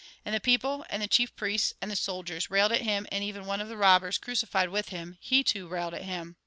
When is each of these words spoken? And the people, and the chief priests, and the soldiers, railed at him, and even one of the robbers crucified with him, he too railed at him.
And 0.25 0.33
the 0.33 0.39
people, 0.39 0.83
and 0.89 0.99
the 0.99 1.07
chief 1.07 1.35
priests, 1.35 1.75
and 1.79 1.91
the 1.91 1.95
soldiers, 1.95 2.49
railed 2.49 2.71
at 2.71 2.81
him, 2.81 3.05
and 3.11 3.23
even 3.23 3.45
one 3.45 3.61
of 3.61 3.67
the 3.69 3.77
robbers 3.77 4.17
crucified 4.17 4.69
with 4.69 4.89
him, 4.89 5.19
he 5.21 5.43
too 5.43 5.67
railed 5.67 5.93
at 5.93 6.01
him. 6.05 6.37